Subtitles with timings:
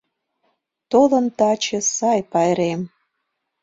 [0.91, 2.81] Толын таче сай пайрем